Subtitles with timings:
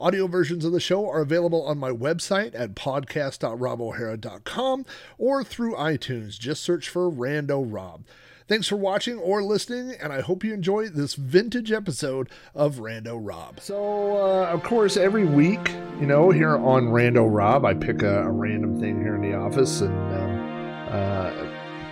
[0.00, 4.86] Audio versions of the show are available on my website at podcast.robohara.com
[5.18, 6.38] or through iTunes.
[6.38, 8.04] Just search for Rando Rob.
[8.48, 13.18] Thanks for watching or listening, and I hope you enjoy this vintage episode of Rando
[13.20, 13.60] Rob.
[13.60, 15.68] So, uh, of course, every week,
[16.00, 19.34] you know, here on Rando Rob, I pick a, a random thing here in the
[19.34, 21.30] office and um, uh,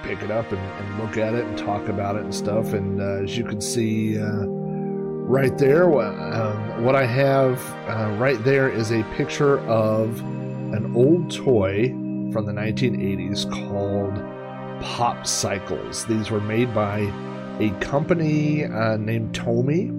[0.02, 2.72] pick it up and, and, look at it and talk about it and stuff.
[2.72, 4.46] And uh, as you can see, uh,
[5.28, 5.84] right there.
[5.84, 11.88] Um, what I have uh, right there is a picture of an old toy
[12.32, 14.14] from the 1980s called
[14.82, 16.06] Pop Cycles.
[16.06, 17.00] These were made by
[17.60, 19.90] a company uh, named Tomy.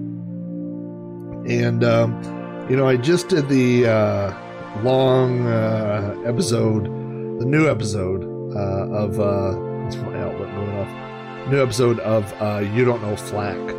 [1.47, 8.23] And, um, you know, I just did the uh, long uh, episode, the new episode
[8.55, 9.51] uh, of, uh,
[10.05, 12.31] my outlet going off, new episode of
[12.75, 13.78] You Don't Know Flack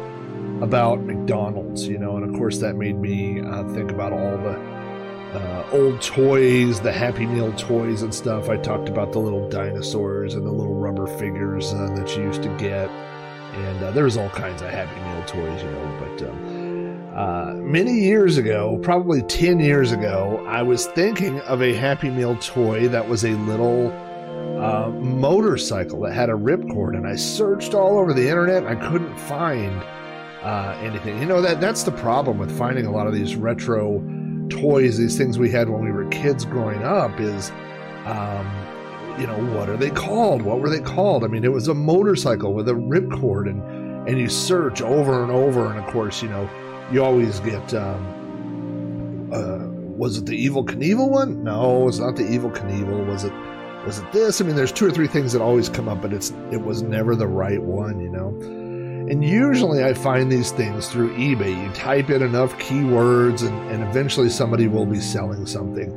[0.63, 4.59] about McDonald's, you know, and of course that made me uh, think about all the
[5.33, 8.49] uh, old toys, the Happy Meal toys and stuff.
[8.49, 12.43] I talked about the little dinosaurs and the little rubber figures uh, that you used
[12.43, 15.99] to get, and uh, there was all kinds of Happy Meal toys, you know.
[16.01, 21.75] But um, uh, many years ago, probably ten years ago, I was thinking of a
[21.75, 23.93] Happy Meal toy that was a little.
[24.61, 28.67] Uh, motorcycle that had a ripcord, and I searched all over the internet.
[28.67, 29.83] I couldn't find
[30.43, 31.19] uh, anything.
[31.19, 34.03] You know that that's the problem with finding a lot of these retro
[34.49, 37.21] toys, these things we had when we were kids growing up.
[37.21, 37.51] Is
[38.07, 38.51] um,
[39.19, 40.43] you know what are they called?
[40.43, 41.25] What were they called?
[41.25, 45.31] I mean, it was a motorcycle with a ripcord, and and you search over and
[45.31, 46.49] over, and of course, you know,
[46.91, 47.75] you always get.
[47.75, 51.45] Um, uh, was it the Evel Knievel one?
[51.45, 53.07] No, it's not the Evel Knievel.
[53.07, 53.33] Was it?
[53.85, 54.41] Was it this?
[54.41, 56.83] I mean, there's two or three things that always come up, but it's it was
[56.83, 58.60] never the right one, you know.
[59.11, 61.61] And usually I find these things through eBay.
[61.61, 65.91] You type in enough keywords, and, and eventually somebody will be selling something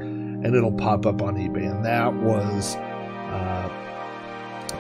[0.44, 1.70] and it'll pop up on eBay.
[1.70, 3.70] And that was uh,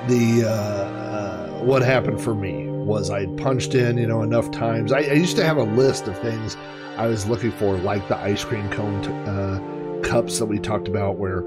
[0.07, 4.91] the uh, uh, what happened for me was I punched in, you know, enough times.
[4.91, 6.57] I, I, used to have a list of things
[6.97, 10.87] I was looking for, like the ice cream cone t- uh, cups that we talked
[10.87, 11.43] about, where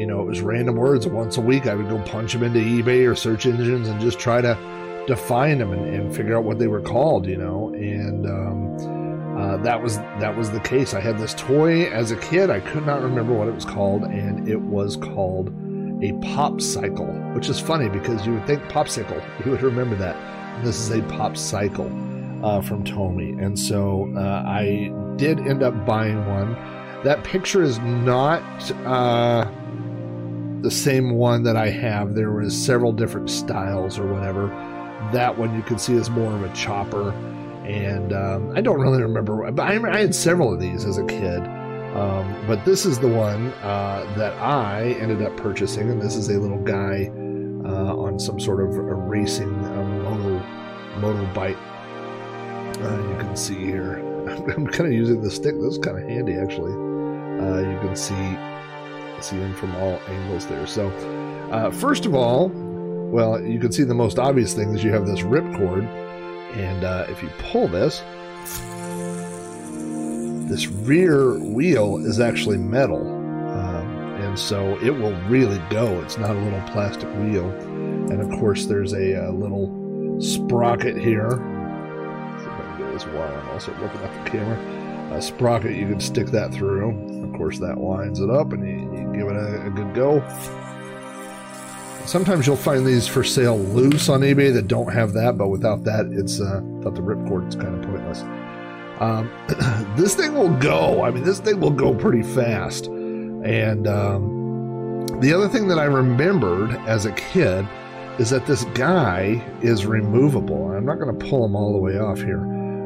[0.00, 1.06] you know it was random words.
[1.06, 4.18] Once a week, I would go punch them into eBay or search engines and just
[4.18, 4.58] try to
[5.06, 7.72] to find them and, and figure out what they were called, you know.
[7.74, 10.92] And um, uh, that was that was the case.
[10.92, 12.50] I had this toy as a kid.
[12.50, 15.48] I could not remember what it was called, and it was called
[16.02, 20.16] a pop cycle, which is funny because you would think popsicle, you would remember that.
[20.16, 21.86] And this is a pop cycle
[22.44, 26.54] uh, from Tomy, and so uh, I did end up buying one.
[27.04, 28.42] That picture is not
[28.84, 29.50] uh,
[30.60, 32.14] the same one that I have.
[32.14, 34.50] There was several different styles or whatever
[35.12, 37.10] that one you can see is more of a chopper.
[37.64, 41.04] And um, I don't really remember, but I, I, had several of these as a
[41.04, 41.40] kid.
[41.94, 46.28] Um, but this is the one uh, that I ended up purchasing, and this is
[46.30, 47.10] a little guy
[47.64, 50.44] uh, on some sort of a racing um, motor
[50.96, 51.58] motorbike.
[52.80, 53.98] Uh, you can see here.
[54.56, 55.54] I'm kind of using the stick.
[55.56, 56.72] This is kind of handy, actually.
[56.72, 58.36] Uh, you can see
[59.22, 60.66] see him from all angles there.
[60.66, 60.88] So,
[61.50, 62.48] uh, first of all,
[63.10, 65.84] well, you can see the most obvious thing is you have this ripcord,
[66.56, 68.02] and uh, if you pull this,
[70.48, 73.86] this rear wheel is actually metal, um,
[74.20, 76.00] and so it will really go.
[76.02, 81.30] It's not a little plastic wheel, and of course there's a, a little sprocket here.
[81.30, 85.16] Let's see if I can get this while I'm also looking at the camera.
[85.16, 87.24] A sprocket, you can stick that through.
[87.24, 90.20] Of course, that lines it up, and you, you give it a, a good go.
[92.06, 95.84] Sometimes you'll find these for sale loose on eBay that don't have that, but without
[95.84, 98.22] that, it's uh, without the ripcord, it's kind of pointless.
[99.00, 99.30] Um,
[99.96, 101.02] this thing will go.
[101.02, 102.86] I mean, this thing will go pretty fast.
[102.86, 107.66] And um, the other thing that I remembered as a kid
[108.18, 110.72] is that this guy is removable.
[110.72, 112.42] I'm not going to pull him all the way off here,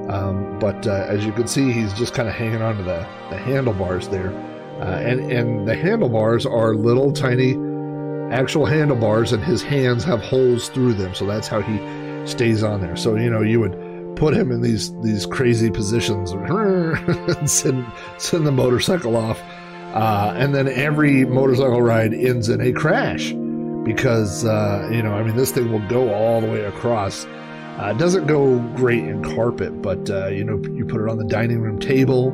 [0.09, 3.37] um, but uh, as you can see, he's just kind of hanging onto the, the
[3.37, 4.33] handlebars there.
[4.81, 7.55] Uh, and and the handlebars are little tiny
[8.35, 11.15] actual handlebars, and his hands have holes through them.
[11.15, 11.79] So that's how he
[12.27, 12.97] stays on there.
[12.97, 17.87] So you know, you would put him in these these crazy positions and send
[18.19, 19.41] send the motorcycle off.
[19.95, 23.33] Uh, and then every motorcycle ride ends in a crash
[23.85, 27.27] because, uh, you know, I mean, this thing will go all the way across.
[27.27, 31.19] Uh, it doesn't go great in carpet, but, uh, you know, you put it on
[31.19, 32.31] the dining room table,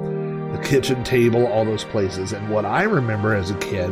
[0.52, 2.32] the kitchen table, all those places.
[2.32, 3.90] And what I remember as a kid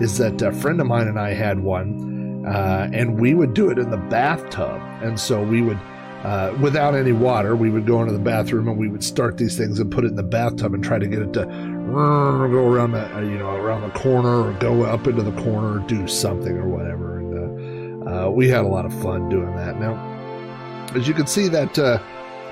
[0.00, 3.70] is that a friend of mine and I had one, uh, and we would do
[3.70, 4.80] it in the bathtub.
[5.02, 5.78] And so we would
[6.26, 9.56] uh, without any water, we would go into the bathroom and we would start these
[9.56, 12.92] things and put it in the bathtub and try to get it to go around
[12.92, 16.08] the uh, you know around the corner or go up into the corner or do
[16.08, 17.18] something or whatever.
[17.18, 19.78] And uh, uh, we had a lot of fun doing that.
[19.78, 19.94] Now,
[20.96, 22.02] as you can see that uh,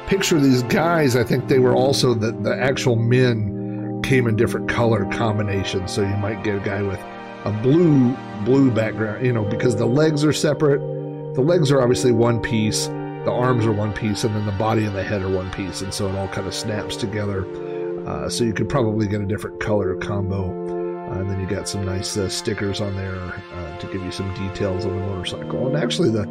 [0.07, 4.37] picture of these guys, I think they were also the the actual men came in
[4.37, 5.91] different color combinations.
[5.91, 7.01] So you might get a guy with
[7.45, 10.81] a blue blue background, you know, because the legs are separate.
[11.35, 12.89] The legs are obviously one piece
[13.25, 15.81] the arms are one piece and then the body and the head are one piece
[15.81, 17.47] and so it all kind of snaps together.
[18.07, 20.51] Uh, so you could probably get a different color combo.
[21.11, 24.11] Uh, and then you got some nice uh, stickers on there uh, to give you
[24.11, 25.67] some details on the motorcycle.
[25.69, 26.23] And actually the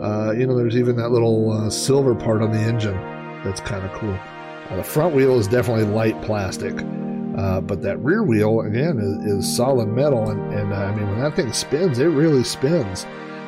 [0.00, 2.94] uh, you know there's even that little uh, silver part on the engine
[3.42, 4.16] that's kind of cool
[4.76, 6.76] the front wheel is definitely light plastic
[7.60, 11.34] but that rear wheel again is, is solid metal and, and i mean when that
[11.36, 13.04] thing spins it really spins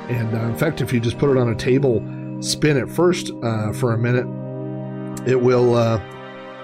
[0.09, 2.01] and in fact if you just put it on a table
[2.41, 4.27] spin it first uh, for a minute,
[5.29, 5.99] it will, uh,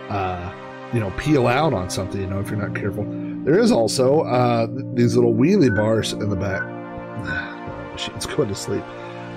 [0.09, 0.53] uh,
[0.93, 3.05] you know, peel out on something, you know, if you're not careful.
[3.45, 6.63] There is also uh, these little wheelie bars in the back.
[7.93, 8.85] machine's going to sleep.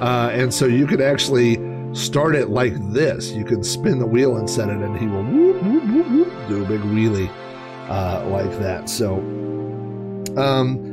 [0.02, 1.58] Uh, and so you could actually
[1.94, 3.32] start it like this.
[3.32, 6.64] You can spin the wheel and set it, and he will whoop, whoop, whoop, do
[6.64, 7.30] a big wheelie
[7.90, 8.90] uh, like that.
[8.90, 9.16] So,
[10.38, 10.90] um,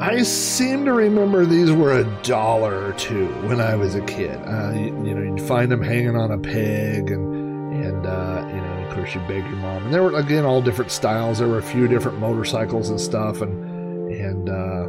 [0.00, 4.36] I seem to remember these were a dollar or two when I was a kid.
[4.46, 8.60] Uh, you, you, know, you'd find them hanging on a peg, and and uh, you
[8.60, 9.84] know, of course, you beg your mom.
[9.84, 11.38] And there were again all different styles.
[11.38, 14.86] There were a few different motorcycles and stuff, and and uh,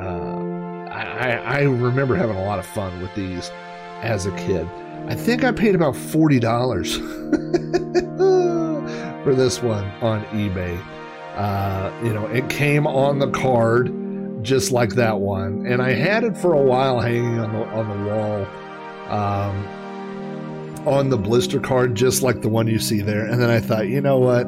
[0.00, 0.38] uh
[0.90, 3.50] I, I remember having a lot of fun with these
[4.02, 4.68] as a kid.
[5.08, 6.98] I think I paid about forty dollars
[9.28, 10.82] for this one on eBay.
[11.36, 13.92] Uh, you know, it came on the card
[14.42, 15.66] just like that one.
[15.66, 18.46] And I had it for a while hanging on the on the wall,
[19.14, 23.26] um, on the blister card, just like the one you see there.
[23.26, 24.46] And then I thought, you know what?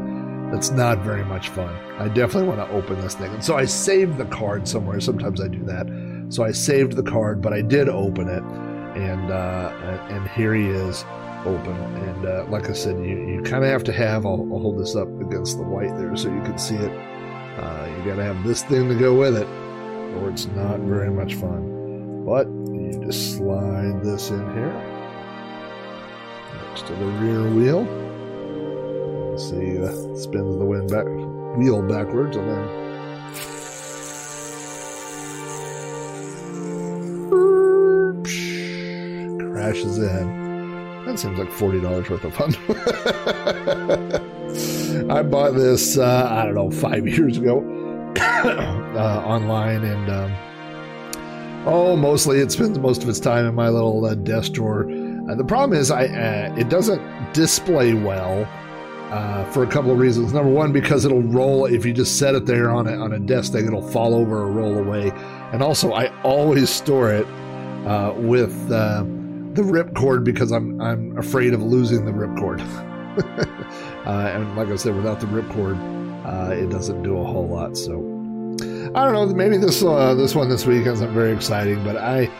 [0.51, 1.69] That's not very much fun.
[1.99, 3.31] I definitely want to open this thing.
[3.35, 4.99] And so I saved the card somewhere.
[4.99, 6.27] Sometimes I do that.
[6.31, 8.43] So I saved the card, but I did open it,
[8.99, 9.73] and uh,
[10.09, 11.05] and here he is,
[11.47, 11.77] open.
[11.77, 14.27] And uh, like I said, you, you kind of have to have.
[14.27, 16.93] I'll, I'll, hold this up against the white there so you can see it.
[17.59, 19.49] Uh, you got to have this thing to go with it
[20.17, 22.25] or it's not very much fun.
[22.25, 24.73] But you just slide this in here
[26.69, 27.87] next to the rear wheel.
[29.39, 31.07] See, uh, spins the wind back,
[31.57, 32.69] wheel backwards, and then
[39.53, 40.50] crashes in.
[41.11, 42.55] That seems like forty dollars worth of fun.
[45.11, 47.59] I bought this, uh, I don't know, five years ago
[48.17, 50.33] uh, online, and um,
[51.67, 54.89] oh, mostly it spends most of its time in my little uh, desk drawer.
[55.29, 57.03] Uh, the problem is, I uh, it doesn't
[57.33, 58.47] display well
[59.11, 60.33] uh, for a couple of reasons.
[60.33, 63.19] Number one, because it'll roll if you just set it there on a, on a
[63.19, 65.11] desk thing, it'll fall over or roll away.
[65.53, 67.27] And also, I always store it
[67.85, 68.71] uh, with
[69.55, 72.61] the ripcord because I'm I'm afraid of losing the ripcord.
[74.07, 75.79] and like I said, without the ripcord,
[76.25, 77.77] uh, it doesn't do a whole lot.
[77.77, 77.97] So
[78.95, 79.27] I don't know.
[79.27, 82.31] Maybe this uh, this one this week isn't very exciting, but I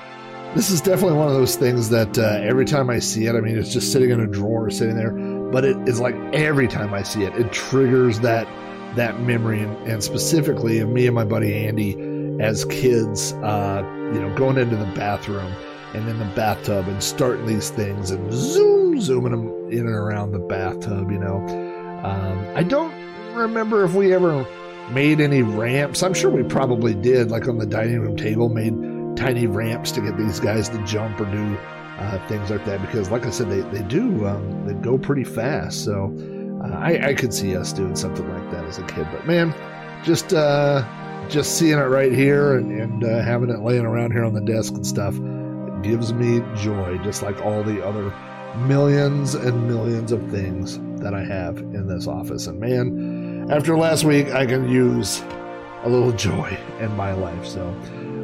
[0.55, 3.41] this is definitely one of those things that uh, every time I see it, I
[3.41, 6.93] mean, it's just sitting in a drawer, sitting there, but it is like every time
[6.93, 8.47] I see it, it triggers that
[8.97, 11.97] that memory, and, and specifically of me and my buddy Andy
[12.41, 15.53] as kids, uh, you know, going into the bathroom
[15.95, 20.33] and in the bathtub and starting these things and zoom, zooming them in and around
[20.33, 21.11] the bathtub.
[21.11, 21.37] You know,
[22.05, 22.95] um, I don't
[23.35, 24.47] remember if we ever
[24.91, 26.03] made any ramps.
[26.03, 28.75] I'm sure we probably did, like on the dining room table, made
[29.17, 31.59] tiny ramps to get these guys to jump or do
[31.99, 32.81] uh, things like that.
[32.81, 35.85] Because, like I said, they, they do um, they go pretty fast.
[35.85, 36.15] So
[36.65, 39.09] uh, I, I could see us doing something like that as a kid.
[39.13, 39.55] But man,
[40.05, 40.85] just uh,
[41.29, 44.41] just seeing it right here and, and uh, having it laying around here on the
[44.41, 45.15] desk and stuff
[45.83, 48.13] gives me joy, just like all the other
[48.67, 52.47] millions and millions of things that I have in this office.
[52.47, 55.23] And man, after last week, I can use
[55.83, 57.47] a little joy in my life.
[57.47, 57.75] So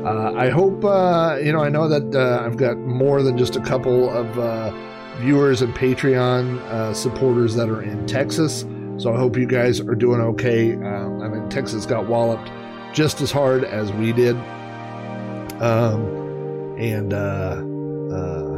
[0.04, 3.56] uh, I hope, uh, you know, I know that uh, I've got more than just
[3.56, 4.70] a couple of uh,
[5.18, 8.66] viewers and Patreon uh, supporters that are in Texas.
[8.98, 10.75] So I hope you guys are doing okay.
[10.75, 12.50] Um, I mean, Texas got walloped
[12.94, 14.36] just as hard as we did.
[15.60, 16.25] Um,
[16.78, 17.62] and uh,
[18.14, 18.56] uh,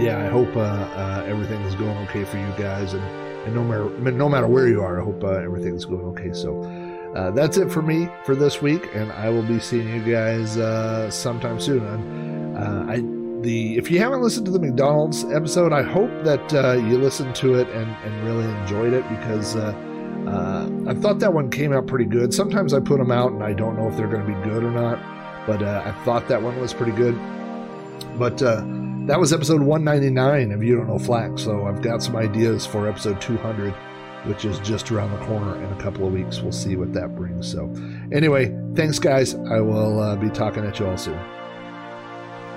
[0.00, 3.02] yeah, I hope uh, uh, everything is going okay for you guys, and,
[3.46, 6.32] and no matter no matter where you are, I hope uh, everything's going okay.
[6.32, 6.62] So
[7.16, 10.56] uh, that's it for me for this week, and I will be seeing you guys
[10.56, 11.84] uh, sometime soon.
[11.84, 12.18] And,
[12.58, 12.96] I
[13.42, 16.50] the if you haven't listened to the McDonald's episode, I hope that
[16.88, 19.56] you listened to it and, and really enjoyed it because.
[20.86, 22.32] I thought that one came out pretty good.
[22.34, 24.62] Sometimes I put them out and I don't know if they're going to be good
[24.64, 24.98] or not.
[25.48, 27.18] But uh, I thought that one was pretty good.
[28.18, 28.62] But uh,
[29.06, 31.38] that was episode 199 of You Don't Know Flack.
[31.38, 33.72] So I've got some ideas for episode 200,
[34.26, 36.42] which is just around the corner in a couple of weeks.
[36.42, 37.50] We'll see what that brings.
[37.50, 37.72] So,
[38.12, 39.34] anyway, thanks, guys.
[39.34, 41.18] I will uh, be talking at you all soon.